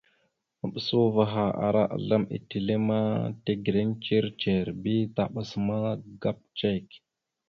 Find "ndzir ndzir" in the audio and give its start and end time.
3.95-4.67